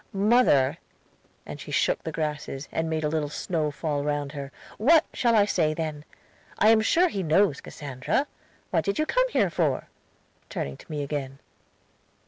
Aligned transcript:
"'Mother," 0.13 0.79
and 1.45 1.61
she 1.61 1.69
shook 1.69 2.01
the 2.01 2.11
grasses, 2.11 2.67
and 2.71 2.89
made 2.89 3.03
a 3.03 3.07
little 3.07 3.29
snow 3.29 3.69
fall 3.69 4.03
round 4.03 4.31
her; 4.31 4.51
'what 4.79 5.05
shall 5.13 5.35
I 5.35 5.45
say 5.45 5.75
then? 5.75 6.05
I 6.57 6.69
am 6.69 6.81
sure 6.81 7.07
he 7.07 7.21
knows 7.21 7.61
Cassandra. 7.61 8.25
What 8.71 8.83
did 8.83 8.97
you 8.97 9.05
come 9.05 9.29
here 9.29 9.51
for?' 9.51 9.89
turning 10.49 10.75
to 10.77 10.89
me 10.91 11.03
again. 11.03 11.37